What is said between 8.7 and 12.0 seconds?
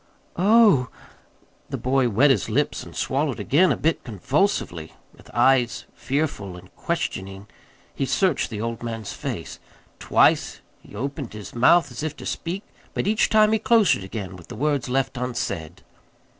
man's face. Twice he opened his mouth